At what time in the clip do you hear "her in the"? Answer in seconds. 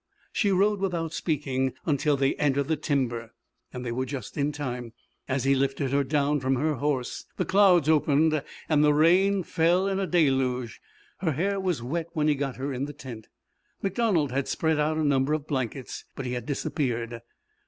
12.55-12.93